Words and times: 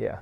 Yeah. 0.00 0.20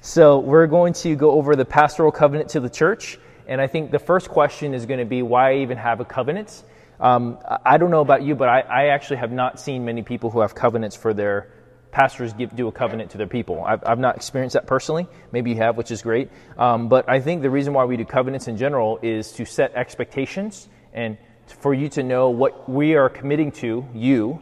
So 0.00 0.40
we're 0.40 0.66
going 0.66 0.94
to 0.94 1.14
go 1.14 1.30
over 1.30 1.54
the 1.54 1.64
pastoral 1.64 2.10
covenant 2.10 2.50
to 2.50 2.60
the 2.60 2.68
church. 2.68 3.20
And 3.46 3.60
I 3.60 3.68
think 3.68 3.92
the 3.92 4.00
first 4.00 4.28
question 4.28 4.74
is 4.74 4.84
going 4.84 4.98
to 4.98 5.06
be 5.06 5.22
why 5.22 5.52
I 5.52 5.56
even 5.58 5.78
have 5.78 6.00
a 6.00 6.04
covenant? 6.04 6.64
Um, 6.98 7.38
I 7.64 7.78
don't 7.78 7.92
know 7.92 8.00
about 8.00 8.22
you, 8.22 8.34
but 8.34 8.48
I, 8.48 8.60
I, 8.60 8.86
actually 8.88 9.16
have 9.16 9.32
not 9.32 9.58
seen 9.58 9.84
many 9.84 10.02
people 10.02 10.30
who 10.30 10.40
have 10.40 10.54
covenants 10.54 10.94
for 10.94 11.14
their 11.14 11.52
pastors 11.90 12.32
give, 12.32 12.54
do 12.54 12.68
a 12.68 12.72
covenant 12.72 13.10
to 13.12 13.18
their 13.18 13.26
people. 13.26 13.62
I've, 13.64 13.82
I've, 13.84 13.98
not 13.98 14.16
experienced 14.16 14.54
that 14.54 14.66
personally. 14.66 15.08
Maybe 15.32 15.50
you 15.50 15.56
have, 15.56 15.76
which 15.76 15.90
is 15.90 16.02
great. 16.02 16.30
Um, 16.56 16.88
but 16.88 17.08
I 17.08 17.20
think 17.20 17.42
the 17.42 17.50
reason 17.50 17.74
why 17.74 17.84
we 17.84 17.96
do 17.96 18.04
covenants 18.04 18.48
in 18.48 18.56
general 18.56 18.98
is 19.02 19.32
to 19.32 19.44
set 19.44 19.74
expectations 19.74 20.68
and 20.92 21.16
for 21.46 21.74
you 21.74 21.88
to 21.90 22.02
know 22.02 22.30
what 22.30 22.68
we 22.68 22.94
are 22.94 23.08
committing 23.08 23.52
to, 23.52 23.86
you, 23.94 24.40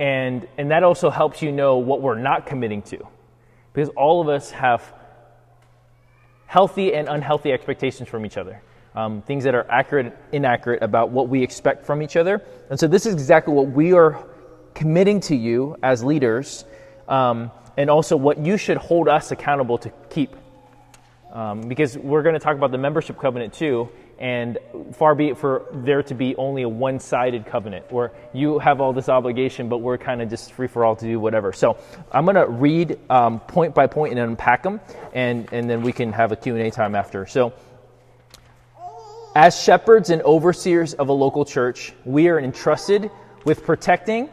and, 0.00 0.46
and 0.58 0.70
that 0.70 0.82
also 0.84 1.10
helps 1.10 1.42
you 1.42 1.52
know 1.52 1.78
what 1.78 2.00
we're 2.00 2.18
not 2.18 2.46
committing 2.46 2.82
to. 2.82 3.06
Because 3.72 3.88
all 3.90 4.20
of 4.20 4.28
us 4.28 4.50
have 4.50 4.92
healthy 6.46 6.94
and 6.94 7.08
unhealthy 7.08 7.52
expectations 7.52 8.08
from 8.08 8.26
each 8.26 8.36
other 8.36 8.62
um, 8.94 9.22
things 9.22 9.44
that 9.44 9.54
are 9.54 9.68
accurate, 9.70 10.06
and 10.06 10.14
inaccurate 10.32 10.82
about 10.82 11.10
what 11.10 11.28
we 11.28 11.42
expect 11.42 11.86
from 11.86 12.02
each 12.02 12.16
other. 12.16 12.42
And 12.70 12.78
so 12.78 12.86
this 12.86 13.06
is 13.06 13.14
exactly 13.14 13.54
what 13.54 13.68
we 13.68 13.92
are 13.92 14.24
committing 14.74 15.20
to 15.20 15.36
you 15.36 15.76
as 15.82 16.04
leaders, 16.04 16.64
um, 17.08 17.50
and 17.76 17.88
also 17.88 18.16
what 18.16 18.38
you 18.38 18.56
should 18.56 18.76
hold 18.76 19.08
us 19.08 19.30
accountable 19.30 19.78
to 19.78 19.92
keep. 20.10 20.36
Um, 21.32 21.62
because 21.62 21.96
we're 21.96 22.22
going 22.22 22.34
to 22.34 22.38
talk 22.38 22.56
about 22.56 22.72
the 22.72 22.78
membership 22.78 23.18
covenant 23.18 23.54
too, 23.54 23.88
and 24.22 24.56
far 24.92 25.16
be 25.16 25.30
it 25.30 25.36
for 25.36 25.66
there 25.72 26.00
to 26.04 26.14
be 26.14 26.36
only 26.36 26.62
a 26.62 26.68
one 26.68 27.00
sided 27.00 27.44
covenant 27.44 27.90
where 27.90 28.12
you 28.32 28.60
have 28.60 28.80
all 28.80 28.92
this 28.92 29.08
obligation, 29.08 29.68
but 29.68 29.78
we're 29.78 29.98
kind 29.98 30.22
of 30.22 30.30
just 30.30 30.52
free 30.52 30.68
for 30.68 30.84
all 30.84 30.94
to 30.94 31.04
do 31.04 31.18
whatever. 31.18 31.52
So 31.52 31.76
I'm 32.12 32.24
going 32.24 32.36
to 32.36 32.46
read 32.46 33.00
um, 33.10 33.40
point 33.40 33.74
by 33.74 33.88
point 33.88 34.12
and 34.12 34.20
unpack 34.20 34.62
them, 34.62 34.80
and, 35.12 35.52
and 35.52 35.68
then 35.68 35.82
we 35.82 35.92
can 35.92 36.12
have 36.12 36.30
a 36.30 36.36
Q&A 36.36 36.70
time 36.70 36.94
after. 36.94 37.26
So 37.26 37.52
as 39.34 39.60
shepherds 39.60 40.10
and 40.10 40.22
overseers 40.22 40.94
of 40.94 41.08
a 41.08 41.12
local 41.12 41.44
church, 41.44 41.92
we 42.04 42.28
are 42.28 42.38
entrusted 42.38 43.10
with 43.44 43.64
protecting, 43.64 44.30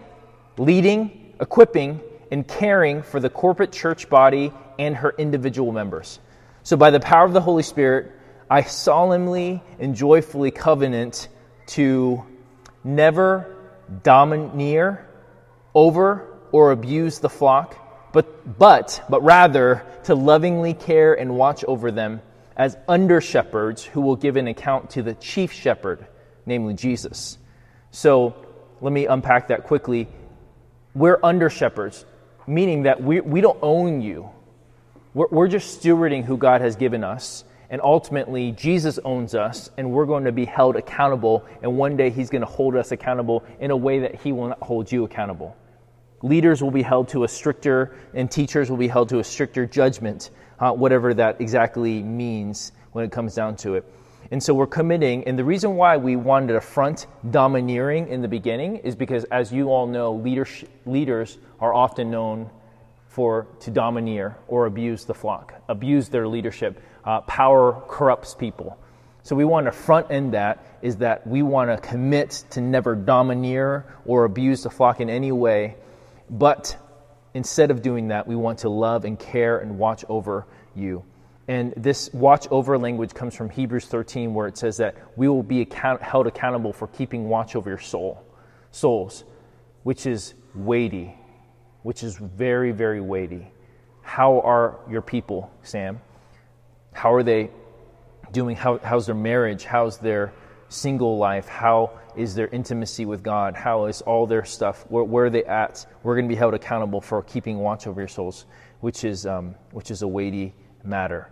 leading, 0.59 1.33
equipping, 1.39 1.99
and 2.29 2.47
caring 2.47 3.01
for 3.01 3.19
the 3.19 3.29
corporate 3.29 3.71
church 3.71 4.07
body 4.07 4.53
and 4.77 4.95
her 4.95 5.15
individual 5.17 5.71
members. 5.71 6.19
So, 6.61 6.77
by 6.77 6.91
the 6.91 6.99
power 6.99 7.25
of 7.25 7.33
the 7.33 7.41
Holy 7.41 7.63
Spirit, 7.63 8.11
I 8.49 8.63
solemnly 8.63 9.61
and 9.79 9.95
joyfully 9.95 10.51
covenant 10.51 11.27
to 11.67 12.23
never 12.83 13.55
domineer 14.03 15.07
over 15.75 16.27
or 16.51 16.71
abuse 16.71 17.19
the 17.19 17.29
flock, 17.29 18.11
but, 18.11 18.57
but, 18.57 19.03
but 19.07 19.23
rather 19.23 19.85
to 20.05 20.15
lovingly 20.15 20.73
care 20.73 21.13
and 21.13 21.35
watch 21.35 21.63
over 21.63 21.91
them 21.91 22.21
as 22.57 22.75
under 22.87 23.21
shepherds 23.21 23.85
who 23.85 24.01
will 24.01 24.15
give 24.15 24.35
an 24.35 24.47
account 24.47 24.89
to 24.91 25.03
the 25.03 25.13
chief 25.13 25.53
shepherd, 25.53 26.05
namely 26.45 26.73
Jesus. 26.73 27.37
So 27.91 28.35
let 28.81 28.91
me 28.91 29.05
unpack 29.05 29.49
that 29.49 29.65
quickly. 29.65 30.07
We're 30.95 31.19
under 31.21 31.49
shepherds, 31.49 32.03
meaning 32.47 32.83
that 32.83 33.01
we, 33.01 33.21
we 33.21 33.41
don't 33.41 33.59
own 33.61 34.01
you. 34.01 34.29
We're, 35.13 35.27
we're 35.29 35.47
just 35.47 35.81
stewarding 35.81 36.25
who 36.25 36.37
God 36.37 36.61
has 36.61 36.75
given 36.75 37.03
us. 37.03 37.43
And 37.69 37.81
ultimately, 37.81 38.51
Jesus 38.53 38.99
owns 39.05 39.35
us, 39.35 39.69
and 39.77 39.91
we're 39.91 40.05
going 40.05 40.23
to 40.23 40.31
be 40.31 40.45
held 40.45 40.75
accountable. 40.75 41.45
And 41.61 41.77
one 41.77 41.95
day, 41.95 42.09
He's 42.09 42.29
going 42.29 42.41
to 42.41 42.47
hold 42.47 42.75
us 42.75 42.91
accountable 42.91 43.43
in 43.59 43.71
a 43.71 43.77
way 43.77 43.99
that 43.99 44.15
He 44.15 44.31
will 44.31 44.47
not 44.47 44.61
hold 44.61 44.91
you 44.91 45.03
accountable. 45.03 45.55
Leaders 46.21 46.61
will 46.61 46.71
be 46.71 46.81
held 46.81 47.07
to 47.09 47.23
a 47.23 47.27
stricter, 47.27 47.95
and 48.13 48.29
teachers 48.29 48.69
will 48.69 48.77
be 48.77 48.87
held 48.87 49.09
to 49.09 49.19
a 49.19 49.23
stricter 49.23 49.65
judgment 49.65 50.31
uh, 50.59 50.71
whatever 50.71 51.13
that 51.13 51.39
exactly 51.39 52.03
means 52.03 52.71
when 52.91 53.05
it 53.05 53.11
comes 53.11 53.35
down 53.35 53.55
to 53.57 53.75
it. 53.75 53.85
And 54.31 54.41
so 54.41 54.53
we're 54.53 54.67
committing, 54.67 55.23
and 55.23 55.39
the 55.39 55.43
reason 55.43 55.75
why 55.75 55.97
we 55.97 56.15
wanted 56.15 56.53
to 56.53 56.61
front 56.61 57.07
domineering 57.31 58.09
in 58.09 58.21
the 58.21 58.27
beginning 58.27 58.77
is 58.77 58.95
because, 58.95 59.23
as 59.25 59.51
you 59.51 59.69
all 59.69 59.87
know, 59.87 60.13
leaders, 60.13 60.63
leaders 60.85 61.37
are 61.59 61.73
often 61.73 62.11
known 62.11 62.49
for 63.07 63.47
to 63.61 63.71
domineer 63.71 64.37
or 64.47 64.67
abuse 64.67 65.05
the 65.05 65.13
flock, 65.13 65.55
abuse 65.67 66.09
their 66.09 66.27
leadership. 66.27 66.79
Uh, 67.09 67.21
power 67.21 67.81
corrupts 67.87 68.35
people. 68.35 68.77
So 69.23 69.35
we 69.35 69.43
want 69.43 69.65
to 69.65 69.71
front 69.71 70.11
end 70.11 70.35
that 70.35 70.63
is 70.83 70.97
that 70.97 71.25
we 71.25 71.41
want 71.41 71.71
to 71.71 71.77
commit 71.77 72.43
to 72.51 72.61
never 72.61 72.93
domineer 72.93 73.83
or 74.05 74.25
abuse 74.25 74.61
the 74.61 74.69
flock 74.69 74.99
in 74.99 75.09
any 75.09 75.31
way, 75.31 75.75
but 76.29 76.77
instead 77.33 77.71
of 77.71 77.81
doing 77.81 78.09
that, 78.09 78.27
we 78.27 78.35
want 78.35 78.59
to 78.59 78.69
love 78.69 79.05
and 79.05 79.17
care 79.17 79.57
and 79.57 79.79
watch 79.79 80.05
over 80.07 80.45
you. 80.75 81.03
And 81.47 81.73
this 81.75 82.13
watch 82.13 82.47
over 82.51 82.77
language 82.77 83.15
comes 83.15 83.33
from 83.33 83.49
Hebrews 83.49 83.87
13, 83.87 84.35
where 84.35 84.45
it 84.45 84.55
says 84.55 84.77
that 84.77 84.93
we 85.17 85.27
will 85.27 85.41
be 85.41 85.61
account- 85.61 86.03
held 86.03 86.27
accountable 86.27 86.73
for 86.73 86.85
keeping 86.85 87.27
watch 87.27 87.55
over 87.55 87.71
your 87.71 87.79
soul, 87.79 88.23
souls, 88.69 89.23
which 89.81 90.05
is 90.05 90.35
weighty, 90.53 91.17
which 91.81 92.03
is 92.03 92.17
very, 92.17 92.71
very 92.71 93.01
weighty. 93.01 93.51
How 94.03 94.41
are 94.41 94.81
your 94.87 95.01
people, 95.01 95.49
Sam? 95.63 96.01
How 96.91 97.13
are 97.13 97.23
they 97.23 97.51
doing? 98.31 98.55
How, 98.55 98.79
how's 98.79 99.05
their 99.05 99.15
marriage? 99.15 99.63
How's 99.63 99.97
their 99.97 100.33
single 100.69 101.17
life? 101.17 101.47
How 101.47 101.99
is 102.15 102.35
their 102.35 102.47
intimacy 102.47 103.05
with 103.05 103.23
God? 103.23 103.55
How 103.55 103.85
is 103.85 104.01
all 104.01 104.27
their 104.27 104.45
stuff? 104.45 104.85
Where, 104.89 105.03
where 105.03 105.25
are 105.25 105.29
they 105.29 105.43
at? 105.43 105.85
We're 106.03 106.15
going 106.15 106.25
to 106.25 106.29
be 106.29 106.35
held 106.35 106.53
accountable 106.53 107.01
for 107.01 107.21
keeping 107.23 107.57
watch 107.57 107.87
over 107.87 108.01
your 108.01 108.07
souls, 108.07 108.45
which 108.81 109.03
is, 109.03 109.25
um, 109.25 109.55
which 109.71 109.91
is 109.91 110.01
a 110.01 110.07
weighty 110.07 110.53
matter, 110.83 111.31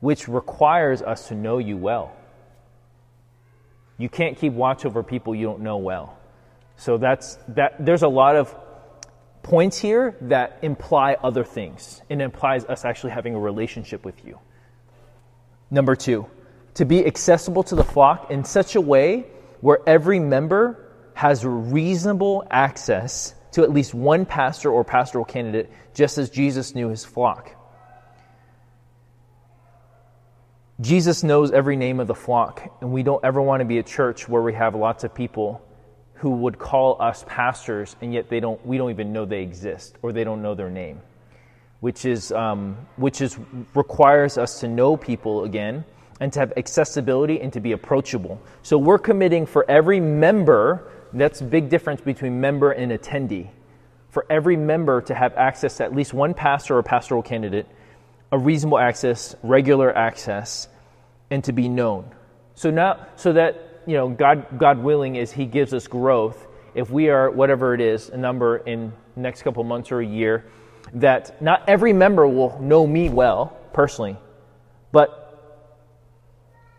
which 0.00 0.28
requires 0.28 1.02
us 1.02 1.28
to 1.28 1.34
know 1.34 1.58
you 1.58 1.76
well. 1.76 2.16
You 3.98 4.08
can't 4.08 4.38
keep 4.38 4.54
watch 4.54 4.86
over 4.86 5.02
people 5.02 5.34
you 5.34 5.46
don't 5.46 5.60
know 5.60 5.76
well. 5.76 6.18
So 6.76 6.96
that's 6.96 7.36
that. 7.48 7.84
There's 7.84 8.02
a 8.02 8.08
lot 8.08 8.36
of 8.36 8.54
points 9.42 9.78
here 9.78 10.16
that 10.22 10.60
imply 10.62 11.16
other 11.22 11.44
things. 11.44 12.00
It 12.08 12.20
implies 12.20 12.64
us 12.64 12.86
actually 12.86 13.10
having 13.10 13.34
a 13.34 13.38
relationship 13.38 14.02
with 14.04 14.24
you. 14.24 14.38
Number 15.70 15.94
two, 15.94 16.26
to 16.74 16.84
be 16.84 17.06
accessible 17.06 17.62
to 17.64 17.74
the 17.74 17.84
flock 17.84 18.30
in 18.30 18.44
such 18.44 18.74
a 18.74 18.80
way 18.80 19.26
where 19.60 19.78
every 19.86 20.18
member 20.18 20.90
has 21.14 21.44
reasonable 21.44 22.46
access 22.50 23.34
to 23.52 23.62
at 23.62 23.70
least 23.70 23.94
one 23.94 24.24
pastor 24.24 24.70
or 24.70 24.84
pastoral 24.84 25.24
candidate, 25.24 25.70
just 25.94 26.18
as 26.18 26.30
Jesus 26.30 26.74
knew 26.74 26.88
his 26.88 27.04
flock. 27.04 27.54
Jesus 30.80 31.22
knows 31.22 31.50
every 31.50 31.76
name 31.76 32.00
of 32.00 32.06
the 32.06 32.14
flock, 32.14 32.62
and 32.80 32.90
we 32.90 33.02
don't 33.02 33.22
ever 33.22 33.42
want 33.42 33.60
to 33.60 33.66
be 33.66 33.78
a 33.78 33.82
church 33.82 34.28
where 34.28 34.40
we 34.40 34.54
have 34.54 34.74
lots 34.74 35.04
of 35.04 35.14
people 35.14 35.60
who 36.14 36.30
would 36.30 36.58
call 36.58 37.00
us 37.02 37.24
pastors, 37.28 37.96
and 38.00 38.14
yet 38.14 38.30
they 38.30 38.40
don't, 38.40 38.64
we 38.64 38.78
don't 38.78 38.90
even 38.90 39.12
know 39.12 39.26
they 39.26 39.42
exist 39.42 39.96
or 40.00 40.12
they 40.12 40.24
don't 40.24 40.40
know 40.40 40.54
their 40.54 40.70
name, 40.70 41.02
which 41.80 42.04
is, 42.04 42.30
um, 42.32 42.76
which 42.96 43.20
is 43.20 43.38
requires 43.74 44.38
us 44.38 44.60
to 44.60 44.68
know 44.68 44.96
people 44.96 45.44
again 45.44 45.84
and 46.20 46.32
to 46.32 46.40
have 46.40 46.52
accessibility 46.56 47.40
and 47.40 47.52
to 47.54 47.60
be 47.60 47.72
approachable. 47.72 48.40
So 48.62 48.76
we're 48.76 48.98
committing 48.98 49.46
for 49.46 49.68
every 49.68 50.00
member, 50.00 50.90
that's 51.12 51.40
big 51.40 51.70
difference 51.70 52.02
between 52.02 52.40
member 52.40 52.72
and 52.72 52.92
attendee. 52.92 53.48
For 54.10 54.26
every 54.28 54.56
member 54.56 55.00
to 55.02 55.14
have 55.14 55.34
access 55.34 55.78
to 55.78 55.84
at 55.84 55.94
least 55.94 56.12
one 56.12 56.34
pastor 56.34 56.76
or 56.76 56.82
pastoral 56.82 57.22
candidate, 57.22 57.66
a 58.32 58.38
reasonable 58.38 58.78
access, 58.78 59.34
regular 59.42 59.96
access, 59.96 60.68
and 61.30 61.42
to 61.44 61.52
be 61.52 61.68
known. 61.68 62.10
So 62.54 62.70
now 62.70 63.06
so 63.16 63.32
that 63.32 63.82
you 63.86 63.96
know 63.96 64.08
God 64.08 64.58
God 64.58 64.78
willing 64.78 65.16
is 65.16 65.32
he 65.32 65.46
gives 65.46 65.72
us 65.72 65.86
growth 65.86 66.46
if 66.74 66.90
we 66.90 67.08
are 67.08 67.30
whatever 67.30 67.74
it 67.74 67.80
is, 67.80 68.10
a 68.10 68.16
number 68.16 68.58
in 68.58 68.92
next 69.16 69.42
couple 69.42 69.64
months 69.64 69.90
or 69.90 70.00
a 70.00 70.06
year, 70.06 70.44
that 70.94 71.40
not 71.40 71.62
every 71.68 71.92
member 71.92 72.26
will 72.26 72.58
know 72.60 72.86
me 72.86 73.08
well 73.08 73.56
personally, 73.72 74.16
but 74.92 75.16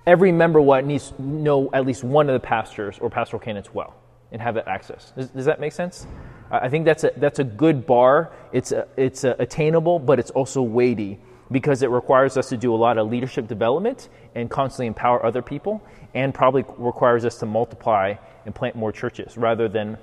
every 0.06 0.32
member 0.32 0.62
will 0.62 0.82
needs 0.82 1.12
to 1.12 1.22
know 1.22 1.70
at 1.74 1.86
least 1.86 2.04
one 2.04 2.30
of 2.30 2.34
the 2.34 2.46
pastors 2.46 3.00
or 3.00 3.10
pastoral 3.10 3.40
candidates 3.40 3.74
well 3.74 3.96
and 4.32 4.42
have 4.42 4.56
that 4.56 4.68
access. 4.68 5.14
Does, 5.16 5.30
does 5.30 5.46
that 5.46 5.60
make 5.60 5.74
sense? 5.74 6.08
I 6.50 6.68
think 6.68 6.86
that's 6.86 7.04
a, 7.06 7.12
that's 7.18 7.40
a 7.40 7.44
good 7.44 7.86
bar. 7.86 8.32
It's, 8.52 8.72
a, 8.72 8.88
it's 8.98 9.24
a 9.24 9.36
attainable, 9.40 10.00
but 10.00 10.20
it's 10.20 10.32
also 10.32 10.62
weighty 10.62 11.20
because 11.50 11.82
it 11.82 11.90
requires 11.90 12.38
us 12.38 12.50
to 12.50 12.58
do 12.58 12.74
a 12.74 12.78
lot 12.78 12.98
of 12.98 13.10
leadership 13.10 13.48
development 13.48 14.10
and 14.36 14.50
constantly 14.50 14.88
empower 14.88 15.26
other 15.26 15.42
people, 15.42 15.82
and 16.14 16.34
probably 16.34 16.64
requires 16.78 17.26
us 17.26 17.38
to 17.40 17.46
multiply 17.46 18.16
and 18.46 18.56
plant 18.56 18.76
more 18.76 18.92
churches 18.92 19.38
rather 19.38 19.68
than 19.68 19.98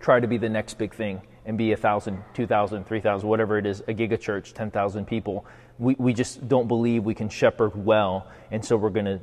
try 0.00 0.18
to 0.20 0.26
be 0.26 0.36
the 0.36 0.48
next 0.48 0.78
big 0.78 0.94
thing 0.94 1.20
and 1.46 1.56
be 1.58 1.72
a 1.72 1.76
thousand, 1.76 2.22
two 2.34 2.46
thousand, 2.46 2.86
three 2.86 3.00
thousand, 3.00 3.28
whatever 3.28 3.58
it 3.58 3.66
is, 3.66 3.80
a 3.80 3.94
giga 3.94 4.20
church, 4.20 4.54
ten 4.54 4.70
thousand 4.70 5.06
people 5.06 5.46
we, 5.80 5.96
we 5.98 6.12
just 6.12 6.46
don't 6.46 6.68
believe 6.68 7.04
we 7.04 7.14
can 7.14 7.30
shepherd 7.30 7.72
well, 7.74 8.28
and 8.50 8.64
so 8.64 8.76
we're 8.76 8.90
going 8.90 9.06
to 9.06 9.20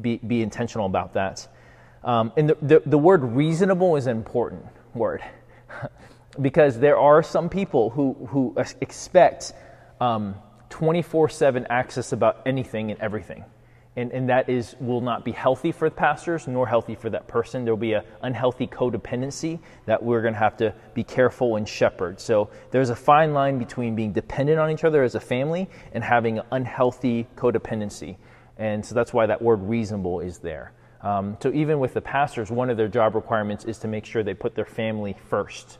be, 0.00 0.16
be 0.16 0.42
intentional 0.42 0.86
about 0.86 1.14
that. 1.14 1.46
Um, 2.02 2.32
and 2.36 2.50
the, 2.50 2.58
the, 2.60 2.82
the 2.84 2.98
word 2.98 3.22
reasonable 3.22 3.96
is 3.96 4.06
an 4.06 4.16
important 4.16 4.66
word 4.94 5.22
because 6.40 6.78
there 6.78 6.98
are 6.98 7.22
some 7.22 7.48
people 7.48 7.90
who, 7.90 8.14
who 8.30 8.54
expect 8.80 9.52
24 9.98 11.24
um, 11.24 11.30
7 11.30 11.66
access 11.70 12.12
about 12.12 12.42
anything 12.46 12.90
and 12.90 13.00
everything. 13.00 13.44
And, 13.96 14.12
and 14.12 14.28
that 14.28 14.50
is 14.50 14.76
will 14.78 15.00
not 15.00 15.24
be 15.24 15.32
healthy 15.32 15.72
for 15.72 15.88
the 15.88 15.94
pastors 15.96 16.46
nor 16.46 16.66
healthy 16.66 16.94
for 16.94 17.08
that 17.10 17.26
person. 17.26 17.64
There 17.64 17.72
will 17.72 17.80
be 17.80 17.94
an 17.94 18.04
unhealthy 18.22 18.66
codependency 18.66 19.58
that 19.86 20.02
we're 20.02 20.20
going 20.20 20.34
to 20.34 20.38
have 20.38 20.58
to 20.58 20.74
be 20.92 21.02
careful 21.02 21.56
and 21.56 21.66
shepherd. 21.66 22.20
So 22.20 22.50
there's 22.70 22.90
a 22.90 22.96
fine 22.96 23.32
line 23.32 23.58
between 23.58 23.96
being 23.96 24.12
dependent 24.12 24.58
on 24.58 24.70
each 24.70 24.84
other 24.84 25.02
as 25.02 25.14
a 25.14 25.20
family 25.20 25.68
and 25.92 26.04
having 26.04 26.40
unhealthy 26.52 27.26
codependency. 27.36 28.16
And 28.58 28.84
so 28.84 28.94
that's 28.94 29.14
why 29.14 29.26
that 29.26 29.40
word 29.40 29.62
reasonable 29.62 30.20
is 30.20 30.38
there. 30.38 30.72
Um, 31.02 31.36
so 31.40 31.52
even 31.52 31.78
with 31.78 31.94
the 31.94 32.00
pastors, 32.00 32.50
one 32.50 32.68
of 32.68 32.76
their 32.76 32.88
job 32.88 33.14
requirements 33.14 33.64
is 33.64 33.78
to 33.78 33.88
make 33.88 34.04
sure 34.04 34.22
they 34.22 34.34
put 34.34 34.54
their 34.54 34.64
family 34.66 35.16
first. 35.28 35.78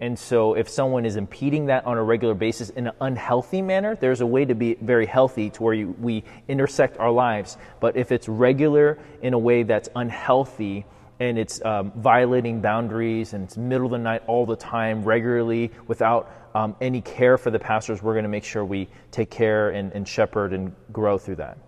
And 0.00 0.18
so, 0.18 0.54
if 0.54 0.66
someone 0.66 1.04
is 1.04 1.16
impeding 1.16 1.66
that 1.66 1.84
on 1.84 1.98
a 1.98 2.02
regular 2.02 2.34
basis 2.34 2.70
in 2.70 2.86
an 2.86 2.94
unhealthy 3.02 3.60
manner, 3.60 3.94
there's 3.94 4.22
a 4.22 4.26
way 4.26 4.46
to 4.46 4.54
be 4.54 4.74
very 4.80 5.04
healthy 5.04 5.50
to 5.50 5.62
where 5.62 5.74
you, 5.74 5.94
we 6.00 6.24
intersect 6.48 6.96
our 6.96 7.10
lives. 7.10 7.58
But 7.80 7.96
if 7.98 8.10
it's 8.10 8.26
regular 8.26 8.98
in 9.20 9.34
a 9.34 9.38
way 9.38 9.62
that's 9.62 9.90
unhealthy 9.96 10.86
and 11.20 11.38
it's 11.38 11.62
um, 11.66 11.92
violating 11.96 12.62
boundaries 12.62 13.34
and 13.34 13.44
it's 13.44 13.58
middle 13.58 13.86
of 13.86 13.92
the 13.92 13.98
night 13.98 14.22
all 14.26 14.46
the 14.46 14.56
time, 14.56 15.04
regularly, 15.04 15.70
without 15.86 16.32
um, 16.54 16.74
any 16.80 17.02
care 17.02 17.36
for 17.36 17.50
the 17.50 17.58
pastors, 17.58 18.02
we're 18.02 18.14
going 18.14 18.22
to 18.22 18.30
make 18.30 18.44
sure 18.44 18.64
we 18.64 18.88
take 19.10 19.30
care 19.30 19.70
and, 19.70 19.92
and 19.92 20.08
shepherd 20.08 20.54
and 20.54 20.74
grow 20.92 21.18
through 21.18 21.36
that. 21.36 21.58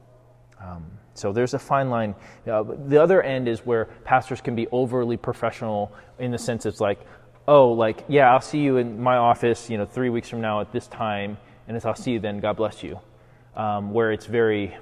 Um, 0.58 0.86
so 1.14 1.32
there's 1.32 1.52
a 1.52 1.58
fine 1.58 1.90
line. 1.90 2.14
Uh, 2.50 2.62
the 2.86 3.00
other 3.00 3.22
end 3.22 3.46
is 3.46 3.60
where 3.66 3.86
pastors 4.04 4.40
can 4.40 4.54
be 4.54 4.66
overly 4.72 5.18
professional 5.18 5.92
in 6.18 6.30
the 6.30 6.38
sense 6.38 6.64
it's 6.64 6.80
like, 6.80 7.00
oh, 7.48 7.72
like, 7.72 8.04
yeah, 8.08 8.32
I'll 8.32 8.40
see 8.40 8.60
you 8.60 8.76
in 8.76 9.00
my 9.02 9.16
office, 9.16 9.68
you 9.68 9.78
know, 9.78 9.86
three 9.86 10.10
weeks 10.10 10.28
from 10.28 10.40
now 10.40 10.60
at 10.60 10.72
this 10.72 10.86
time, 10.86 11.38
and 11.66 11.76
it's 11.76 11.86
I'll 11.86 11.94
see 11.94 12.12
you 12.12 12.20
then, 12.20 12.40
God 12.40 12.56
bless 12.56 12.82
you. 12.82 12.98
Um, 13.56 13.92
where 13.92 14.12
it's 14.12 14.26
very, 14.26 14.76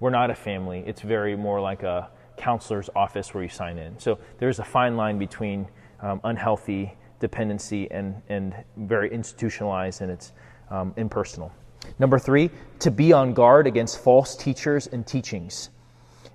we're 0.00 0.10
not 0.10 0.30
a 0.30 0.34
family. 0.34 0.82
It's 0.86 1.02
very 1.02 1.36
more 1.36 1.60
like 1.60 1.82
a 1.82 2.08
counselor's 2.36 2.88
office 2.94 3.34
where 3.34 3.42
you 3.42 3.48
sign 3.48 3.78
in. 3.78 3.98
So 3.98 4.18
there's 4.38 4.58
a 4.58 4.64
fine 4.64 4.96
line 4.96 5.18
between 5.18 5.66
um, 6.00 6.20
unhealthy 6.24 6.94
dependency 7.20 7.90
and, 7.90 8.22
and 8.28 8.54
very 8.76 9.10
institutionalized 9.10 10.02
and 10.02 10.10
it's 10.10 10.32
um, 10.70 10.92
impersonal. 10.96 11.52
Number 11.98 12.18
three, 12.18 12.50
to 12.80 12.90
be 12.90 13.12
on 13.12 13.32
guard 13.32 13.66
against 13.66 14.00
false 14.00 14.36
teachers 14.36 14.86
and 14.86 15.06
teachings. 15.06 15.70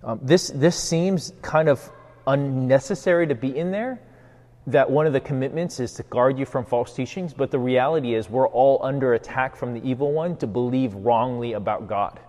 Um, 0.04 0.20
this, 0.24 0.48
this 0.48 0.80
seems 0.80 1.34
kind 1.42 1.70
of 1.70 1.92
unnecessary 2.26 3.28
to 3.28 3.36
be 3.36 3.56
in 3.56 3.72
there, 3.72 4.00
that 4.68 4.90
one 4.90 5.08
of 5.08 5.14
the 5.14 5.20
commitments 5.20 5.80
is 5.80 5.94
to 5.94 6.04
guard 6.04 6.38
you 6.38 6.46
from 6.46 6.66
false 6.66 6.94
teachings, 6.94 7.34
but 7.34 7.50
the 7.50 7.60
reality 7.60 8.14
is 8.14 8.30
we're 8.30 8.48
all 8.48 8.80
under 8.84 9.14
attack 9.14 9.56
from 9.56 9.74
the 9.74 9.84
evil 9.88 10.12
one 10.12 10.38
to 10.38 10.48
believe 10.48 10.94
wrongly 10.94 11.54
about 11.54 11.88
God. 11.88 12.20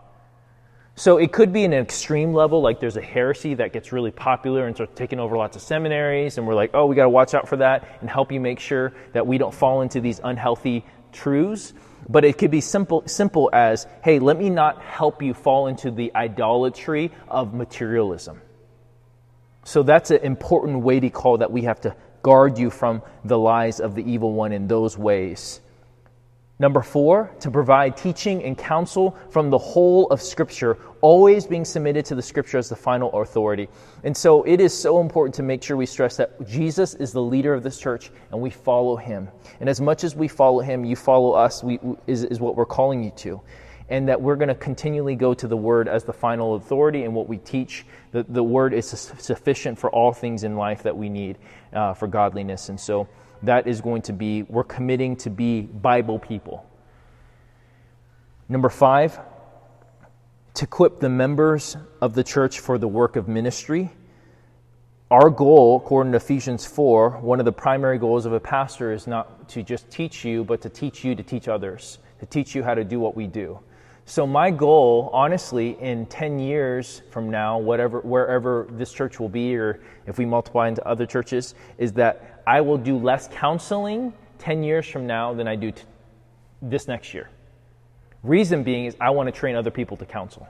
So 0.94 1.16
it 1.16 1.32
could 1.32 1.52
be 1.52 1.64
an 1.64 1.72
extreme 1.72 2.34
level, 2.34 2.60
like 2.60 2.80
there's 2.80 2.96
a 2.96 3.02
heresy 3.02 3.54
that 3.54 3.72
gets 3.72 3.92
really 3.92 4.10
popular 4.10 4.66
and 4.66 4.76
starts 4.76 4.92
taking 4.94 5.18
over 5.18 5.36
lots 5.36 5.56
of 5.56 5.62
seminaries, 5.62 6.36
and 6.38 6.46
we're 6.46 6.54
like, 6.54 6.70
oh, 6.74 6.86
we 6.86 6.96
got 6.96 7.04
to 7.04 7.10
watch 7.10 7.34
out 7.34 7.48
for 7.48 7.56
that 7.56 7.98
and 8.00 8.10
help 8.10 8.30
you 8.30 8.40
make 8.40 8.60
sure 8.60 8.92
that 9.12 9.26
we 9.26 9.38
don't 9.38 9.54
fall 9.54 9.80
into 9.80 10.00
these 10.00 10.20
unhealthy 10.22 10.84
truths. 11.12 11.72
But 12.08 12.24
it 12.24 12.36
could 12.36 12.50
be 12.50 12.60
simple, 12.60 13.04
simple 13.06 13.48
as, 13.52 13.86
hey, 14.02 14.18
let 14.18 14.36
me 14.36 14.50
not 14.50 14.82
help 14.82 15.22
you 15.22 15.34
fall 15.34 15.68
into 15.68 15.90
the 15.90 16.12
idolatry 16.14 17.12
of 17.28 17.54
materialism. 17.54 18.42
So 19.64 19.82
that's 19.82 20.10
an 20.10 20.18
important 20.22 20.82
weighty 20.82 21.10
call 21.10 21.38
that 21.38 21.52
we 21.52 21.62
have 21.62 21.80
to 21.82 21.94
guard 22.22 22.58
you 22.58 22.70
from 22.70 23.02
the 23.24 23.38
lies 23.38 23.80
of 23.80 23.94
the 23.94 24.02
evil 24.10 24.32
one 24.32 24.52
in 24.52 24.68
those 24.68 24.96
ways. 24.96 25.60
Number 26.58 26.80
four, 26.80 27.28
to 27.40 27.50
provide 27.50 27.96
teaching 27.96 28.44
and 28.44 28.56
counsel 28.56 29.16
from 29.30 29.50
the 29.50 29.58
whole 29.58 30.06
of 30.10 30.22
Scripture, 30.22 30.78
always 31.00 31.44
being 31.44 31.64
submitted 31.64 32.04
to 32.04 32.14
the 32.14 32.22
Scripture 32.22 32.58
as 32.58 32.68
the 32.68 32.76
final 32.76 33.10
authority. 33.20 33.68
And 34.04 34.16
so 34.16 34.44
it 34.44 34.60
is 34.60 34.72
so 34.72 35.00
important 35.00 35.34
to 35.36 35.42
make 35.42 35.62
sure 35.62 35.76
we 35.76 35.86
stress 35.86 36.16
that 36.18 36.46
Jesus 36.46 36.94
is 36.94 37.10
the 37.10 37.22
leader 37.22 37.52
of 37.52 37.64
this 37.64 37.80
church 37.80 38.12
and 38.30 38.40
we 38.40 38.50
follow 38.50 38.94
him. 38.94 39.28
And 39.58 39.68
as 39.68 39.80
much 39.80 40.04
as 40.04 40.14
we 40.14 40.28
follow 40.28 40.60
him, 40.60 40.84
you 40.84 40.94
follow 40.94 41.32
us, 41.32 41.64
we, 41.64 41.80
is, 42.06 42.22
is 42.22 42.38
what 42.38 42.54
we're 42.54 42.64
calling 42.64 43.02
you 43.02 43.10
to 43.10 43.40
and 43.92 44.08
that 44.08 44.22
we're 44.22 44.36
going 44.36 44.48
to 44.48 44.54
continually 44.54 45.14
go 45.14 45.34
to 45.34 45.46
the 45.46 45.56
Word 45.56 45.86
as 45.86 46.02
the 46.02 46.14
final 46.14 46.54
authority 46.54 47.04
in 47.04 47.12
what 47.12 47.28
we 47.28 47.36
teach. 47.36 47.84
The, 48.12 48.22
the 48.22 48.42
Word 48.42 48.72
is 48.72 48.86
sufficient 48.88 49.78
for 49.78 49.90
all 49.90 50.14
things 50.14 50.44
in 50.44 50.56
life 50.56 50.84
that 50.84 50.96
we 50.96 51.10
need 51.10 51.36
uh, 51.74 51.92
for 51.92 52.08
godliness. 52.08 52.70
And 52.70 52.80
so 52.80 53.06
that 53.42 53.66
is 53.66 53.82
going 53.82 54.00
to 54.02 54.14
be, 54.14 54.44
we're 54.44 54.64
committing 54.64 55.16
to 55.16 55.30
be 55.30 55.60
Bible 55.60 56.18
people. 56.18 56.64
Number 58.48 58.70
five, 58.70 59.20
to 60.54 60.64
equip 60.64 60.98
the 60.98 61.10
members 61.10 61.76
of 62.00 62.14
the 62.14 62.24
church 62.24 62.60
for 62.60 62.78
the 62.78 62.88
work 62.88 63.16
of 63.16 63.28
ministry. 63.28 63.90
Our 65.10 65.28
goal, 65.28 65.76
according 65.76 66.12
to 66.12 66.16
Ephesians 66.16 66.64
4, 66.64 67.18
one 67.20 67.40
of 67.40 67.44
the 67.44 67.52
primary 67.52 67.98
goals 67.98 68.24
of 68.24 68.32
a 68.32 68.40
pastor 68.40 68.90
is 68.90 69.06
not 69.06 69.50
to 69.50 69.62
just 69.62 69.90
teach 69.90 70.24
you, 70.24 70.44
but 70.44 70.62
to 70.62 70.70
teach 70.70 71.04
you 71.04 71.14
to 71.14 71.22
teach 71.22 71.46
others, 71.46 71.98
to 72.20 72.26
teach 72.26 72.54
you 72.54 72.62
how 72.62 72.72
to 72.72 72.84
do 72.84 72.98
what 72.98 73.14
we 73.14 73.26
do. 73.26 73.60
So 74.04 74.26
my 74.26 74.50
goal, 74.50 75.10
honestly, 75.12 75.76
in 75.80 76.06
10 76.06 76.38
years 76.38 77.02
from 77.10 77.30
now, 77.30 77.58
whatever, 77.58 78.00
wherever 78.00 78.66
this 78.70 78.92
church 78.92 79.20
will 79.20 79.28
be, 79.28 79.56
or 79.56 79.80
if 80.06 80.18
we 80.18 80.26
multiply 80.26 80.68
into 80.68 80.86
other 80.86 81.06
churches, 81.06 81.54
is 81.78 81.92
that 81.92 82.42
I 82.46 82.60
will 82.60 82.78
do 82.78 82.98
less 82.98 83.28
counseling 83.28 84.12
10 84.38 84.64
years 84.64 84.86
from 84.86 85.06
now 85.06 85.32
than 85.32 85.46
I 85.46 85.54
do 85.54 85.70
t- 85.70 85.82
this 86.60 86.88
next 86.88 87.14
year. 87.14 87.30
Reason 88.24 88.64
being 88.64 88.86
is 88.86 88.96
I 89.00 89.10
want 89.10 89.28
to 89.28 89.32
train 89.32 89.54
other 89.54 89.70
people 89.70 89.96
to 89.96 90.04
counsel. 90.04 90.48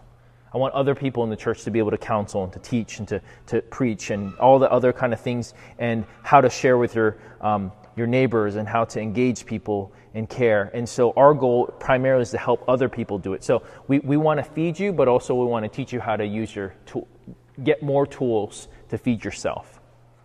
I 0.55 0.59
want 0.59 0.75
other 0.75 0.95
people 0.95 1.25
in 1.25 1.31
the 1.31 1.37
church 1.37 1.63
to 1.65 1.71
be 1.71 1.79
able 1.79 1.91
to 1.91 1.99
counsel 1.99 2.45
and 2.45 2.53
to 2.53 2.59
teach 2.59 2.99
and 2.99 3.09
to, 3.09 3.21
to 3.47 3.63
preach 3.63 4.11
and 4.11 4.35
all 4.39 4.59
the 4.59 4.71
other 4.71 4.93
kind 4.93 5.13
of 5.13 5.21
things 5.21 5.55
and 5.79 6.05
how 6.23 6.41
to 6.41 6.51
share 6.51 6.77
with 6.77 6.95
your, 6.95 7.17
um, 7.41 7.73
your 7.97 8.07
neighbors 8.07 8.57
and 8.57 8.69
how 8.69 8.85
to 8.85 9.01
engage 9.01 9.47
people 9.47 9.93
and 10.15 10.29
care. 10.29 10.71
And 10.75 10.89
so 10.89 11.13
our 11.17 11.35
goal 11.35 11.67
primarily 11.79 12.23
is 12.23 12.31
to 12.31 12.39
help 12.39 12.65
other 12.69 12.89
people 12.89 13.19
do 13.19 13.33
it. 13.33 13.45
So 13.45 13.63
we, 13.89 13.99
we 14.01 14.17
want 14.17 14.39
to 14.39 14.45
feed 14.45 14.79
you, 14.79 14.93
but 14.93 15.09
also 15.09 15.35
we 15.35 15.47
want 15.47 15.65
to 15.65 15.69
teach 15.69 15.93
you 15.93 16.01
how 16.01 16.17
to 16.17 16.27
use 16.27 16.55
your 16.55 16.75
tool, 16.87 17.09
get 17.65 17.83
more 17.83 18.07
tools 18.07 18.69
to 18.89 18.99
feed 18.99 19.25
yourself. 19.25 19.81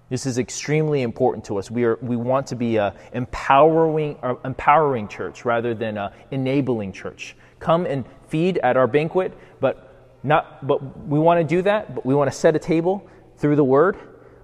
This 0.09 0.25
is 0.25 0.37
extremely 0.37 1.01
important 1.01 1.43
to 1.45 1.57
us. 1.57 1.69
We, 1.69 1.83
are, 1.83 1.97
we 2.01 2.15
want 2.15 2.47
to 2.47 2.55
be 2.55 2.77
an 2.77 2.93
empowering, 3.11 4.17
empowering 4.45 5.07
church 5.09 5.43
rather 5.43 5.73
than 5.73 5.97
an 5.97 6.11
enabling 6.31 6.93
church. 6.93 7.35
Come 7.59 7.85
and 7.85 8.05
feed 8.29 8.57
at 8.59 8.77
our 8.77 8.87
banquet, 8.87 9.37
but, 9.59 10.17
not, 10.23 10.65
but 10.65 11.07
we 11.07 11.19
want 11.19 11.39
to 11.41 11.43
do 11.43 11.61
that, 11.63 11.93
but 11.93 12.05
we 12.05 12.15
want 12.15 12.31
to 12.31 12.37
set 12.37 12.55
a 12.55 12.59
table 12.59 13.05
through 13.37 13.57
the 13.57 13.63
word, 13.63 13.97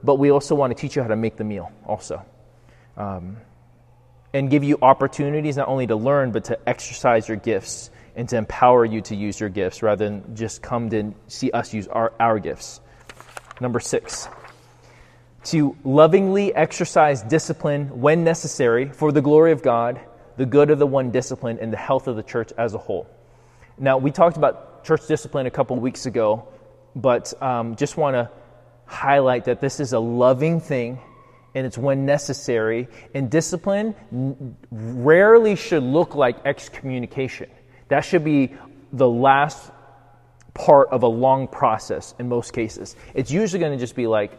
but 0.03 0.15
we 0.15 0.31
also 0.31 0.53
want 0.53 0.75
to 0.75 0.79
teach 0.79 0.95
you 0.95 1.01
how 1.01 1.07
to 1.07 1.15
make 1.15 1.37
the 1.37 1.43
meal 1.43 1.71
also. 1.85 2.25
Um, 2.97 3.37
and 4.33 4.49
give 4.49 4.63
you 4.63 4.77
opportunities 4.81 5.57
not 5.57 5.67
only 5.67 5.87
to 5.87 5.95
learn, 5.95 6.31
but 6.31 6.45
to 6.45 6.57
exercise 6.67 7.27
your 7.27 7.37
gifts 7.37 7.91
and 8.15 8.27
to 8.29 8.37
empower 8.37 8.83
you 8.83 9.01
to 9.01 9.15
use 9.15 9.39
your 9.39 9.49
gifts 9.49 9.83
rather 9.83 10.05
than 10.05 10.35
just 10.35 10.61
come 10.61 10.89
to 10.89 11.13
see 11.27 11.51
us 11.51 11.73
use 11.73 11.87
our, 11.87 12.13
our 12.19 12.39
gifts. 12.39 12.81
Number 13.61 13.79
six, 13.79 14.27
to 15.45 15.75
lovingly 15.83 16.53
exercise 16.53 17.21
discipline 17.21 18.01
when 18.01 18.23
necessary 18.23 18.89
for 18.89 19.11
the 19.11 19.21
glory 19.21 19.51
of 19.51 19.61
God, 19.61 19.99
the 20.37 20.45
good 20.45 20.71
of 20.71 20.79
the 20.79 20.87
one 20.87 21.11
disciplined, 21.11 21.59
and 21.59 21.71
the 21.71 21.77
health 21.77 22.07
of 22.07 22.15
the 22.15 22.23
church 22.23 22.51
as 22.57 22.73
a 22.73 22.77
whole. 22.77 23.07
Now, 23.77 23.97
we 23.97 24.11
talked 24.11 24.37
about 24.37 24.83
church 24.83 25.07
discipline 25.07 25.45
a 25.45 25.51
couple 25.51 25.75
weeks 25.77 26.05
ago, 26.05 26.47
but 26.95 27.39
um, 27.41 27.75
just 27.75 27.97
want 27.97 28.15
to 28.15 28.29
highlight 28.85 29.45
that 29.45 29.61
this 29.61 29.79
is 29.79 29.93
a 29.93 29.99
loving 29.99 30.59
thing 30.59 30.99
and 31.55 31.65
it's 31.65 31.77
when 31.77 32.05
necessary. 32.05 32.87
And 33.13 33.29
discipline 33.29 33.95
rarely 34.71 35.55
should 35.55 35.83
look 35.83 36.15
like 36.15 36.45
excommunication. 36.45 37.49
That 37.89 38.01
should 38.01 38.23
be 38.23 38.53
the 38.91 39.09
last 39.09 39.71
part 40.53 40.89
of 40.89 41.03
a 41.03 41.07
long 41.07 41.47
process 41.47 42.13
in 42.19 42.29
most 42.29 42.53
cases. 42.53 42.95
It's 43.13 43.31
usually 43.31 43.59
going 43.59 43.71
to 43.71 43.77
just 43.77 43.95
be 43.95 44.07
like 44.07 44.37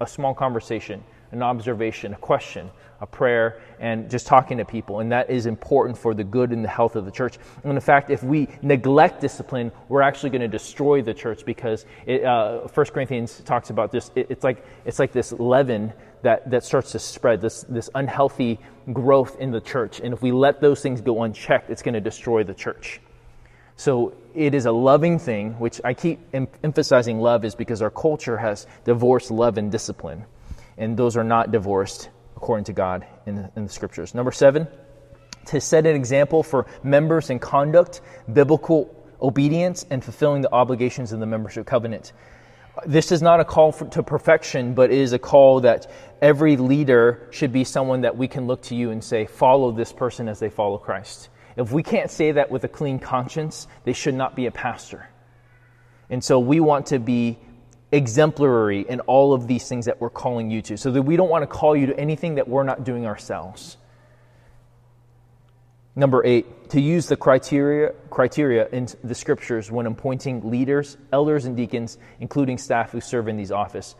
a 0.00 0.06
small 0.06 0.34
conversation, 0.34 1.02
an 1.32 1.42
observation, 1.42 2.14
a 2.14 2.16
question, 2.16 2.70
a 3.00 3.06
prayer, 3.06 3.60
and 3.80 4.10
just 4.10 4.26
talking 4.26 4.58
to 4.58 4.64
people. 4.64 5.00
And 5.00 5.12
that 5.12 5.30
is 5.30 5.46
important 5.46 5.98
for 5.98 6.14
the 6.14 6.24
good 6.24 6.50
and 6.50 6.64
the 6.64 6.68
health 6.68 6.96
of 6.96 7.04
the 7.04 7.10
church. 7.10 7.38
And 7.62 7.72
in 7.72 7.80
fact, 7.80 8.10
if 8.10 8.22
we 8.22 8.48
neglect 8.62 9.20
discipline, 9.20 9.72
we're 9.88 10.02
actually 10.02 10.30
going 10.30 10.42
to 10.42 10.48
destroy 10.48 11.02
the 11.02 11.14
church 11.14 11.44
because 11.44 11.84
it, 12.06 12.24
uh, 12.24 12.60
1 12.60 12.86
Corinthians 12.86 13.40
talks 13.44 13.70
about 13.70 13.92
this. 13.92 14.10
It, 14.14 14.26
it's, 14.30 14.44
like, 14.44 14.64
it's 14.84 14.98
like 14.98 15.12
this 15.12 15.32
leaven 15.32 15.92
that, 16.22 16.50
that 16.50 16.64
starts 16.64 16.92
to 16.92 16.98
spread, 16.98 17.40
this, 17.40 17.64
this 17.68 17.90
unhealthy 17.94 18.58
growth 18.92 19.38
in 19.38 19.50
the 19.50 19.60
church. 19.60 20.00
And 20.00 20.14
if 20.14 20.22
we 20.22 20.32
let 20.32 20.60
those 20.60 20.80
things 20.80 21.00
go 21.00 21.22
unchecked, 21.22 21.70
it's 21.70 21.82
going 21.82 21.94
to 21.94 22.00
destroy 22.00 22.44
the 22.44 22.54
church. 22.54 23.00
So 23.76 24.14
it 24.34 24.54
is 24.54 24.66
a 24.66 24.72
loving 24.72 25.18
thing, 25.18 25.58
which 25.58 25.80
I 25.84 25.94
keep 25.94 26.20
em- 26.32 26.48
emphasizing 26.62 27.20
love 27.20 27.44
is 27.44 27.54
because 27.54 27.82
our 27.82 27.90
culture 27.90 28.36
has 28.36 28.66
divorced 28.84 29.30
love 29.30 29.58
and 29.58 29.70
discipline. 29.70 30.24
And 30.76 30.96
those 30.96 31.16
are 31.16 31.24
not 31.24 31.52
divorced 31.52 32.10
according 32.36 32.64
to 32.64 32.72
God 32.72 33.06
in 33.26 33.36
the, 33.36 33.50
in 33.56 33.64
the 33.64 33.70
scriptures. 33.70 34.14
Number 34.14 34.32
seven, 34.32 34.66
to 35.46 35.60
set 35.60 35.86
an 35.86 35.94
example 35.94 36.42
for 36.42 36.66
members 36.82 37.30
in 37.30 37.38
conduct, 37.38 38.00
biblical 38.32 38.94
obedience, 39.20 39.86
and 39.90 40.02
fulfilling 40.02 40.42
the 40.42 40.52
obligations 40.52 41.12
of 41.12 41.20
the 41.20 41.26
membership 41.26 41.66
covenant. 41.66 42.12
This 42.86 43.12
is 43.12 43.22
not 43.22 43.40
a 43.40 43.44
call 43.44 43.70
for, 43.72 43.86
to 43.86 44.02
perfection, 44.02 44.74
but 44.74 44.90
is 44.90 45.12
a 45.12 45.18
call 45.18 45.60
that 45.60 45.90
every 46.20 46.56
leader 46.56 47.28
should 47.30 47.52
be 47.52 47.62
someone 47.62 48.00
that 48.00 48.16
we 48.16 48.26
can 48.26 48.46
look 48.46 48.62
to 48.62 48.74
you 48.74 48.90
and 48.90 49.02
say, 49.02 49.26
follow 49.26 49.70
this 49.70 49.92
person 49.92 50.28
as 50.28 50.40
they 50.40 50.50
follow 50.50 50.78
Christ. 50.78 51.28
If 51.56 51.70
we 51.70 51.84
can't 51.84 52.10
say 52.10 52.32
that 52.32 52.50
with 52.50 52.64
a 52.64 52.68
clean 52.68 52.98
conscience, 52.98 53.68
they 53.84 53.92
should 53.92 54.14
not 54.14 54.34
be 54.34 54.46
a 54.46 54.50
pastor. 54.50 55.08
And 56.10 56.22
so 56.22 56.40
we 56.40 56.58
want 56.58 56.86
to 56.86 56.98
be 56.98 57.38
exemplary 57.94 58.84
in 58.88 59.00
all 59.00 59.32
of 59.32 59.46
these 59.46 59.68
things 59.68 59.86
that 59.86 60.00
we're 60.00 60.10
calling 60.10 60.50
you 60.50 60.60
to, 60.62 60.76
so 60.76 60.90
that 60.90 61.02
we 61.02 61.16
don't 61.16 61.30
want 61.30 61.42
to 61.42 61.46
call 61.46 61.76
you 61.76 61.86
to 61.86 61.98
anything 61.98 62.34
that 62.34 62.48
we're 62.48 62.64
not 62.64 62.84
doing 62.84 63.06
ourselves. 63.06 63.76
Number 65.96 66.24
eight, 66.26 66.70
to 66.70 66.80
use 66.80 67.06
the 67.06 67.16
criteria, 67.16 67.92
criteria 68.10 68.68
in 68.68 68.88
the 69.04 69.14
scriptures 69.14 69.70
when 69.70 69.86
appointing 69.86 70.50
leaders, 70.50 70.96
elders, 71.12 71.44
and 71.44 71.56
deacons, 71.56 71.98
including 72.18 72.58
staff 72.58 72.90
who 72.90 73.00
serve 73.00 73.28
in 73.28 73.36
these 73.36 73.52
office. 73.52 73.94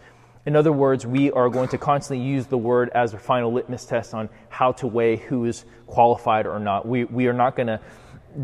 In 0.44 0.56
other 0.56 0.72
words, 0.72 1.06
we 1.06 1.30
are 1.30 1.48
going 1.48 1.68
to 1.68 1.78
constantly 1.78 2.26
use 2.26 2.46
the 2.46 2.58
word 2.58 2.90
as 2.94 3.14
a 3.14 3.18
final 3.18 3.52
litmus 3.52 3.86
test 3.86 4.12
on 4.12 4.28
how 4.48 4.72
to 4.72 4.88
weigh 4.88 5.16
who 5.16 5.44
is 5.44 5.64
qualified 5.86 6.46
or 6.46 6.58
not. 6.58 6.86
We, 6.86 7.04
we 7.04 7.28
are 7.28 7.32
not 7.32 7.54
going 7.54 7.68
to 7.68 7.80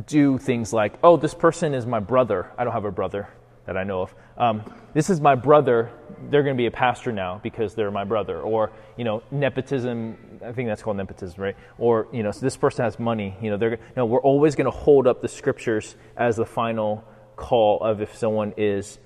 do 0.07 0.39
things 0.39 0.73
like, 0.73 0.95
oh, 1.03 1.17
this 1.17 1.35
person 1.35 1.75
is 1.75 1.85
my 1.85 1.99
brother. 1.99 2.53
I 2.57 2.63
don't 2.63 2.73
have 2.73 2.85
a 2.85 2.93
brother 2.93 3.29
that 3.67 3.77
I 3.77 3.85
know 3.85 4.03
of. 4.03 4.15
Um, 4.37 4.63
this 4.95 5.11
is 5.11 5.21
my 5.21 5.35
brother. 5.35 5.91
They're 6.31 6.43
going 6.43 6.57
to 6.57 6.61
be 6.61 6.67
a 6.67 6.71
pastor 6.71 7.13
now 7.13 7.41
because 7.43 7.75
they're 7.75 7.91
my 7.91 8.05
brother. 8.05 8.41
Or, 8.41 8.73
you 8.97 9.05
know, 9.05 9.23
nepotism. 9.31 10.41
I 10.45 10.53
think 10.53 10.69
that's 10.69 10.83
called 10.83 10.97
nepotism, 10.97 11.43
right? 11.43 11.57
Or, 11.79 12.09
you 12.13 12.23
know, 12.23 12.31
so 12.31 12.41
this 12.41 12.57
person 12.57 12.85
has 12.85 12.99
money. 12.99 13.37
You 13.41 13.51
know, 13.51 13.57
they're. 13.57 13.79
We're 13.97 14.21
always 14.21 14.55
going 14.55 14.65
to 14.65 14.77
hold 14.77 15.07
up 15.07 15.21
the 15.21 15.29
scriptures 15.29 15.95
as 16.17 16.37
the 16.37 16.47
final 16.47 17.05
call 17.37 17.81
of 17.81 18.01
if 18.01 18.17
someone 18.17 18.55
is 18.57 18.99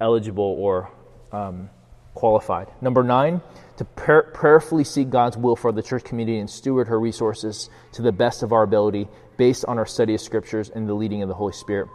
eligible 0.00 0.44
or 0.44 0.90
um, 1.32 1.70
qualified. 2.14 2.68
Number 2.80 3.02
nine, 3.02 3.42
to 3.76 3.84
prayerfully 3.84 4.84
seek 4.84 5.10
God's 5.10 5.36
will 5.36 5.56
for 5.56 5.72
the 5.72 5.82
church 5.82 6.04
community 6.04 6.38
and 6.38 6.48
steward 6.48 6.88
her 6.88 6.98
resources 6.98 7.70
to 7.92 8.02
the 8.02 8.12
best 8.12 8.42
of 8.42 8.52
our 8.52 8.62
ability 8.62 9.08
based 9.36 9.64
on 9.66 9.78
our 9.78 9.86
study 9.86 10.14
of 10.14 10.20
scriptures 10.20 10.70
and 10.70 10.88
the 10.88 10.94
leading 10.94 11.22
of 11.22 11.28
the 11.28 11.34
Holy 11.34 11.52
Spirit. 11.52 11.88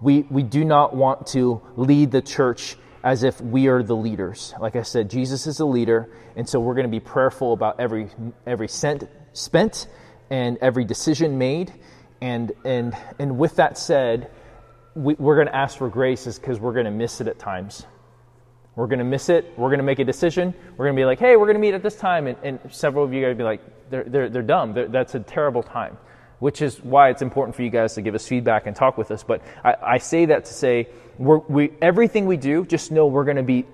We, 0.00 0.22
we 0.30 0.42
do 0.42 0.64
not 0.64 0.94
want 0.94 1.28
to 1.28 1.60
lead 1.76 2.12
the 2.12 2.22
church 2.22 2.76
as 3.02 3.22
if 3.22 3.40
we 3.40 3.68
are 3.68 3.82
the 3.82 3.96
leaders. 3.96 4.54
Like 4.60 4.76
I 4.76 4.82
said, 4.82 5.10
Jesus 5.10 5.46
is 5.46 5.58
the 5.58 5.66
leader, 5.66 6.10
and 6.36 6.48
so 6.48 6.60
we're 6.60 6.74
going 6.74 6.86
to 6.86 6.90
be 6.90 7.00
prayerful 7.00 7.52
about 7.52 7.80
every, 7.80 8.08
every 8.46 8.68
cent 8.68 9.04
spent 9.32 9.88
and 10.30 10.58
every 10.60 10.84
decision 10.84 11.38
made. 11.38 11.72
And, 12.20 12.52
and, 12.64 12.96
and 13.18 13.38
with 13.38 13.56
that 13.56 13.78
said, 13.78 14.30
we, 14.94 15.14
we're 15.14 15.36
going 15.36 15.46
to 15.46 15.56
ask 15.56 15.78
for 15.78 15.88
grace 15.88 16.26
is 16.26 16.38
because 16.38 16.58
we're 16.58 16.72
going 16.72 16.86
to 16.86 16.90
miss 16.90 17.20
it 17.20 17.28
at 17.28 17.38
times. 17.38 17.86
We're 18.74 18.88
going 18.88 18.98
to 19.00 19.04
miss 19.04 19.28
it. 19.28 19.52
We're 19.56 19.68
going 19.68 19.78
to 19.78 19.84
make 19.84 19.98
a 19.98 20.04
decision. 20.04 20.54
We're 20.76 20.86
going 20.86 20.96
to 20.96 21.00
be 21.00 21.04
like, 21.04 21.18
hey, 21.18 21.36
we're 21.36 21.46
going 21.46 21.56
to 21.56 21.60
meet 21.60 21.74
at 21.74 21.82
this 21.82 21.96
time. 21.96 22.26
And, 22.26 22.38
and 22.44 22.60
several 22.70 23.04
of 23.04 23.12
you 23.12 23.24
guys 23.24 23.36
be 23.36 23.42
like, 23.42 23.60
they're, 23.90 24.04
they're, 24.04 24.28
they're 24.28 24.42
dumb. 24.42 24.74
They're, 24.74 24.88
that's 24.88 25.14
a 25.14 25.20
terrible 25.20 25.62
time 25.62 25.96
which 26.38 26.62
is 26.62 26.82
why 26.82 27.10
it's 27.10 27.22
important 27.22 27.56
for 27.56 27.62
you 27.62 27.70
guys 27.70 27.94
to 27.94 28.02
give 28.02 28.14
us 28.14 28.26
feedback 28.26 28.66
and 28.66 28.76
talk 28.76 28.96
with 28.98 29.10
us. 29.10 29.22
But 29.24 29.42
I, 29.64 29.74
I 29.82 29.98
say 29.98 30.26
that 30.26 30.46
to 30.46 30.54
say, 30.54 30.88
we, 31.18 31.72
everything 31.82 32.26
we 32.26 32.36
do, 32.36 32.64
just 32.64 32.92
know 32.92 33.06
we're 33.06 33.24
going 33.24 33.36
to 33.36 33.42
be 33.42 33.66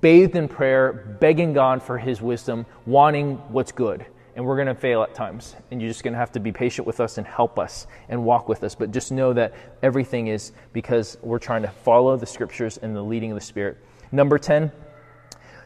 bathed 0.00 0.36
in 0.36 0.48
prayer, 0.48 1.16
begging 1.20 1.52
God 1.52 1.82
for 1.82 1.98
His 1.98 2.20
wisdom, 2.20 2.66
wanting 2.86 3.36
what's 3.52 3.72
good. 3.72 4.04
And 4.34 4.46
we're 4.46 4.56
going 4.56 4.68
to 4.68 4.74
fail 4.74 5.02
at 5.02 5.14
times. 5.14 5.56
And 5.70 5.80
you're 5.80 5.90
just 5.90 6.04
going 6.04 6.12
to 6.12 6.18
have 6.18 6.32
to 6.32 6.40
be 6.40 6.52
patient 6.52 6.86
with 6.86 7.00
us 7.00 7.18
and 7.18 7.26
help 7.26 7.58
us 7.58 7.88
and 8.08 8.24
walk 8.24 8.48
with 8.48 8.62
us. 8.62 8.74
But 8.74 8.92
just 8.92 9.10
know 9.10 9.32
that 9.32 9.52
everything 9.82 10.28
is 10.28 10.52
because 10.72 11.18
we're 11.22 11.40
trying 11.40 11.62
to 11.62 11.68
follow 11.68 12.16
the 12.16 12.26
scriptures 12.26 12.78
and 12.78 12.94
the 12.94 13.02
leading 13.02 13.32
of 13.32 13.36
the 13.36 13.44
Spirit. 13.44 13.78
Number 14.12 14.38
10, 14.38 14.70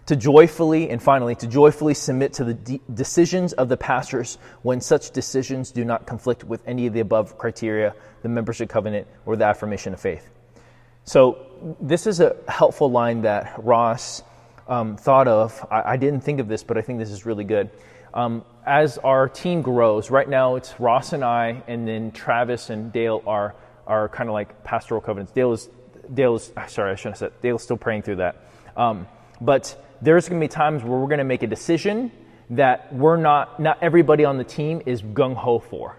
to 0.07 0.17
joyfully, 0.17 0.91
and 0.91 1.03
finally, 1.03 1.35
to 1.37 1.47
joyfully 1.47 1.95
submit 1.95 2.35
to 2.35 2.45
the 2.45 2.55
de- 2.55 2.81
decisions 2.93 3.53
of 3.53 3.69
the 3.69 3.77
pastors 3.77 4.39
when 4.63 4.81
such 4.81 5.11
decisions 5.13 5.71
do 5.71 5.85
not 5.85 6.07
conflict 6.07 6.45
with 6.45 6.63
any 6.67 6.87
of 6.87 6.93
the 6.93 7.01
above 7.01 7.39
criteria, 7.39 7.95
the 8.23 8.29
membership 8.29 8.69
covenant, 8.69 9.07
or 9.27 9.37
the 9.37 9.45
affirmation 9.45 9.93
of 9.93 10.01
faith. 10.01 10.29
So, 11.05 11.47
this 11.81 12.07
is 12.07 12.21
a 12.21 12.37
helpful 12.49 12.91
line 12.91 13.23
that 13.23 13.55
Ross 13.63 14.23
um, 14.69 14.97
thought 14.97 15.29
of. 15.29 15.65
I, 15.71 15.93
I, 15.93 15.97
didn't 15.97 16.21
think 16.23 16.41
of 16.41 16.49
this, 16.49 16.65
but 16.65 16.77
I 16.77 16.83
think 16.83 16.99
this 16.99 17.11
is 17.11 17.27
really 17.27 17.45
good. 17.45 17.71
Um, 18.15 18.45
as 18.67 18.99
our 18.99 19.29
team 19.29 19.63
grows, 19.63 20.11
right 20.11 20.29
now 20.29 20.57
it's 20.57 20.79
Ross 20.79 21.13
and 21.13 21.25
I, 21.25 21.63
and 21.67 21.87
then 21.87 22.13
Travis 22.13 22.71
and 22.71 22.93
Dale 22.93 23.23
are, 23.27 23.55
are 23.87 24.09
kind 24.09 24.29
of 24.29 24.35
like 24.35 24.65
pastoral 24.65 25.01
covenants. 25.01 25.33
Dale 25.33 25.53
is, 25.53 25.69
Dale 26.13 26.37
is, 26.37 26.53
sorry, 26.69 26.93
I 26.93 26.95
shouldn't 26.95 27.19
have 27.19 27.33
said, 27.33 27.41
Dale's 27.41 27.63
still 27.63 27.77
praying 27.77 28.03
through 28.03 28.17
that. 28.17 28.37
Um, 28.77 29.07
but 29.41 29.77
there's 30.03 30.29
going 30.29 30.41
to 30.41 30.45
be 30.45 30.49
times 30.49 30.83
where 30.83 30.99
we're 30.99 31.07
going 31.07 31.19
to 31.19 31.25
make 31.25 31.43
a 31.43 31.47
decision 31.47 32.11
that 32.51 32.93
we're 32.93 33.17
not, 33.17 33.59
not 33.61 33.79
everybody 33.81 34.25
on 34.25 34.37
the 34.37 34.45
team 34.45 34.83
is 34.85 35.01
gung 35.01 35.35
ho 35.35 35.59
for. 35.59 35.97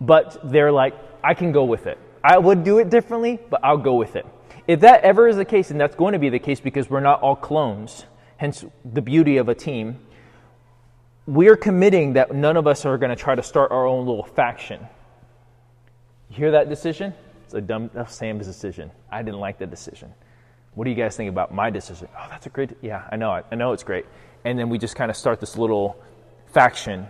But 0.00 0.40
they're 0.44 0.72
like, 0.72 0.94
I 1.22 1.34
can 1.34 1.52
go 1.52 1.64
with 1.64 1.86
it. 1.86 1.98
I 2.22 2.38
would 2.38 2.64
do 2.64 2.78
it 2.78 2.88
differently, 2.88 3.38
but 3.50 3.60
I'll 3.62 3.76
go 3.76 3.96
with 3.96 4.16
it. 4.16 4.24
If 4.66 4.80
that 4.80 5.02
ever 5.02 5.26
is 5.26 5.36
the 5.36 5.44
case, 5.44 5.70
and 5.70 5.80
that's 5.80 5.96
going 5.96 6.12
to 6.12 6.18
be 6.18 6.28
the 6.28 6.38
case 6.38 6.60
because 6.60 6.88
we're 6.88 7.00
not 7.00 7.20
all 7.22 7.36
clones, 7.36 8.04
hence 8.36 8.64
the 8.84 9.02
beauty 9.02 9.36
of 9.38 9.48
a 9.48 9.54
team, 9.54 9.98
we're 11.26 11.56
committing 11.56 12.14
that 12.14 12.34
none 12.34 12.56
of 12.56 12.66
us 12.66 12.86
are 12.86 12.96
going 12.96 13.10
to 13.10 13.16
try 13.16 13.34
to 13.34 13.42
start 13.42 13.72
our 13.72 13.86
own 13.86 14.06
little 14.06 14.24
faction. 14.24 14.80
You 16.30 16.36
hear 16.36 16.50
that 16.52 16.68
decision? 16.68 17.12
It's 17.44 17.54
a 17.54 17.60
dumb, 17.60 17.90
Sam's 18.06 18.46
decision. 18.46 18.90
I 19.10 19.22
didn't 19.22 19.40
like 19.40 19.58
the 19.58 19.66
decision. 19.66 20.14
What 20.74 20.84
do 20.84 20.90
you 20.90 20.96
guys 20.96 21.16
think 21.16 21.28
about 21.28 21.52
my 21.52 21.70
decision? 21.70 22.08
Oh, 22.16 22.26
that's 22.30 22.46
a 22.46 22.48
great. 22.48 22.70
Yeah, 22.80 23.06
I 23.10 23.16
know. 23.16 23.34
It. 23.34 23.46
I 23.50 23.56
know 23.56 23.72
it's 23.72 23.82
great. 23.82 24.06
And 24.44 24.58
then 24.58 24.68
we 24.68 24.78
just 24.78 24.96
kind 24.96 25.10
of 25.10 25.16
start 25.16 25.40
this 25.40 25.56
little 25.56 25.96
faction. 26.52 27.06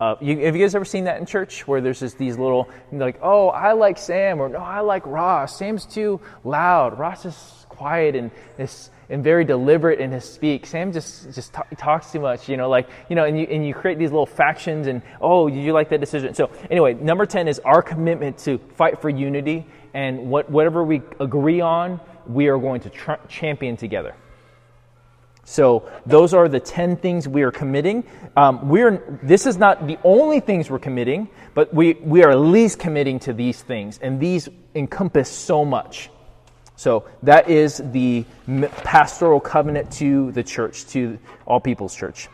Uh, 0.00 0.16
you, 0.20 0.38
have 0.38 0.56
you 0.56 0.64
guys 0.64 0.74
ever 0.74 0.84
seen 0.84 1.04
that 1.04 1.20
in 1.20 1.26
church 1.26 1.68
where 1.68 1.80
there's 1.80 2.00
just 2.00 2.18
these 2.18 2.36
little 2.36 2.68
like, 2.90 3.20
oh, 3.22 3.48
I 3.48 3.72
like 3.72 3.98
Sam, 3.98 4.40
or 4.40 4.48
no, 4.48 4.58
I 4.58 4.80
like 4.80 5.06
Ross. 5.06 5.56
Sam's 5.56 5.86
too 5.86 6.20
loud. 6.42 6.98
Ross 6.98 7.24
is 7.24 7.66
quiet 7.68 8.16
and 8.16 8.30
is 8.58 8.90
and 9.08 9.22
very 9.22 9.44
deliberate 9.44 10.00
in 10.00 10.10
his 10.10 10.24
speak. 10.24 10.66
Sam 10.66 10.90
just 10.90 11.32
just 11.34 11.52
talk, 11.52 11.68
talks 11.76 12.10
too 12.10 12.18
much, 12.18 12.48
you 12.48 12.56
know, 12.56 12.68
like 12.68 12.88
you 13.08 13.14
know, 13.14 13.24
and 13.24 13.38
you 13.38 13.46
and 13.46 13.64
you 13.64 13.74
create 13.74 13.98
these 13.98 14.10
little 14.10 14.26
factions. 14.26 14.86
And 14.86 15.02
oh, 15.20 15.46
you 15.46 15.72
like 15.72 15.90
that 15.90 16.00
decision? 16.00 16.34
So 16.34 16.50
anyway, 16.70 16.94
number 16.94 17.26
ten 17.26 17.46
is 17.46 17.60
our 17.60 17.82
commitment 17.82 18.38
to 18.38 18.58
fight 18.74 19.02
for 19.02 19.10
unity 19.10 19.66
and 19.94 20.30
what 20.30 20.50
whatever 20.50 20.82
we 20.82 21.02
agree 21.20 21.60
on 21.60 22.00
we 22.28 22.48
are 22.48 22.58
going 22.58 22.80
to 22.82 22.90
tr- 22.90 23.12
champion 23.28 23.76
together. 23.76 24.14
So 25.44 25.90
those 26.06 26.34
are 26.34 26.48
the 26.48 26.60
10 26.60 26.96
things 26.96 27.26
we 27.26 27.42
are 27.42 27.50
committing. 27.50 28.04
Um, 28.36 28.68
we're, 28.68 29.18
this 29.22 29.46
is 29.46 29.56
not 29.56 29.86
the 29.86 29.98
only 30.04 30.40
things 30.40 30.70
we're 30.70 30.78
committing, 30.78 31.28
but 31.54 31.74
we, 31.74 31.94
we 31.94 32.22
are 32.22 32.30
at 32.30 32.38
least 32.38 32.78
committing 32.78 33.18
to 33.20 33.32
these 33.32 33.60
things, 33.60 33.98
and 33.98 34.20
these 34.20 34.48
encompass 34.74 35.28
so 35.28 35.64
much. 35.64 36.10
So 36.76 37.04
that 37.24 37.50
is 37.50 37.82
the 37.92 38.24
pastoral 38.84 39.40
covenant 39.40 39.90
to 39.92 40.32
the 40.32 40.42
church, 40.42 40.86
to 40.88 41.18
all 41.46 41.60
people's 41.60 41.94
church. 41.94 42.28